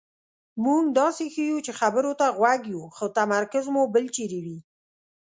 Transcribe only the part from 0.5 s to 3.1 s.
مونږ داسې ښیو چې خبرو ته غوږ یو خو